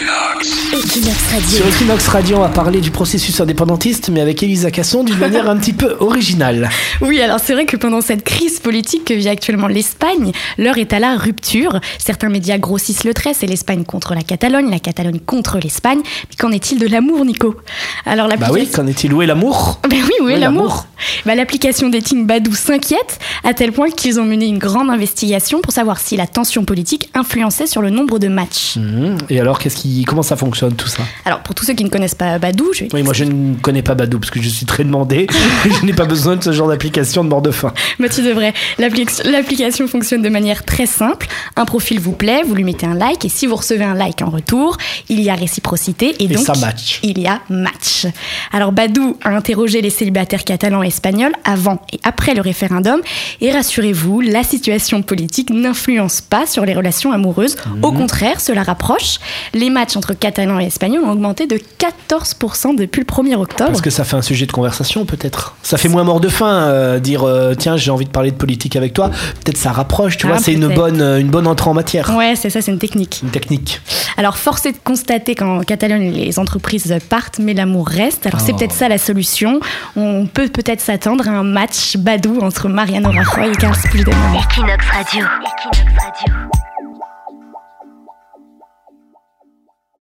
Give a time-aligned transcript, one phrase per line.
[0.00, 1.48] Equinox Radio.
[1.48, 5.50] Sur Equinox Radio, on va parler du processus indépendantiste, mais avec Elisa Casson d'une manière
[5.50, 6.70] un petit peu originale.
[7.00, 10.92] Oui, alors c'est vrai que pendant cette crise politique que vit actuellement l'Espagne, l'heure est
[10.92, 11.80] à la rupture.
[11.98, 16.00] Certains médias grossissent le trait, c'est l'Espagne contre la Catalogne, la Catalogne contre l'Espagne.
[16.04, 17.56] Mais qu'en est-il de l'amour, Nico?
[18.06, 19.12] Alors Bah oui, qu'en est-il?
[19.12, 19.80] Où est l'amour?
[19.90, 20.86] Ben oui, où est Oui, l'amour?
[21.26, 25.72] Bah, L'application dating Badou s'inquiète à tel point qu'ils ont mené une grande investigation pour
[25.72, 28.76] savoir si la tension politique influençait sur le nombre de matchs.
[28.76, 29.18] Mhm.
[29.30, 31.02] Et alors, qu'est-ce qui, comment ça fonctionne tout ça?
[31.24, 33.54] Alors pour tous ceux qui ne connaissent pas Badou, je vais Oui, moi je ne
[33.56, 35.26] connais pas Badou parce que je suis très demandé.
[35.80, 37.72] je n'ai pas besoin de ce genre d'application de mort de faim.
[37.98, 38.52] Bah, tu devrais.
[38.78, 41.26] L'appli- L'application fonctionne de manière très simple.
[41.56, 44.22] Un profil vous plaît, vous lui mettez un like, et si vous recevez un like
[44.22, 44.76] en retour,
[45.08, 47.00] il y a réciprocité et, Et donc ça match.
[47.02, 48.06] il y a match.
[48.52, 53.00] Alors Badou a interrogé les célibataires catalans et espagnols avant et après le référendum,
[53.40, 57.54] et rassurez-vous, la situation politique n'influence pas sur les relations amoureuses.
[57.56, 57.84] Mhm.
[57.84, 59.18] Au contraire, cela rapproche.
[59.54, 63.70] Les matchs entre catalans et espagnols ont augmenté de 14% depuis le 1er octobre.
[63.70, 65.54] Parce que ça fait un sujet de conversation peut-être.
[65.62, 68.36] Ça fait moins mort de faim euh, dire euh, tiens j'ai envie de parler de
[68.36, 69.10] politique avec toi.
[69.44, 70.38] Peut-être ça rapproche, tu Ah, vois.
[70.38, 72.12] C'est une bonne euh, une bonne entrée en matière.
[72.16, 73.20] Ouais, c'est ça, c'est une technique.
[73.22, 73.80] Une technique.
[74.16, 78.26] Alors, force est de constater qu'en Catalogne, les entreprises partent, mais l'amour reste.
[78.26, 78.56] Alors, c'est Oh.
[78.56, 79.60] peut-être ça la solution.
[79.94, 84.14] On peut peut-être s'attendre à un match badou entre Mariano Rajoy et Carlos Puigdemont.
[84.34, 85.24] Equinox Radio.
[85.24, 86.67] Equinox Radio.